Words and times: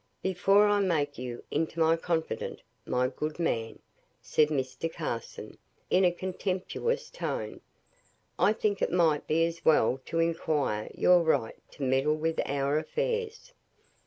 "Before 0.23 0.65
I 0.67 0.79
make 0.79 1.19
you 1.19 1.43
into 1.51 1.79
my 1.79 1.95
confidant, 1.95 2.63
my 2.87 3.07
good 3.09 3.37
man," 3.37 3.77
said 4.19 4.47
Mr. 4.47 4.91
Carson, 4.91 5.59
in 5.91 6.03
a 6.03 6.11
contemptuous 6.11 7.11
tone, 7.11 7.61
"I 8.39 8.53
think 8.53 8.81
it 8.81 8.91
might 8.91 9.27
be 9.27 9.45
as 9.45 9.63
well 9.63 10.01
to 10.07 10.17
inquire 10.17 10.89
your 10.95 11.21
right 11.21 11.55
to 11.73 11.83
meddle 11.83 12.15
with 12.17 12.39
our 12.47 12.79
affairs. 12.79 13.53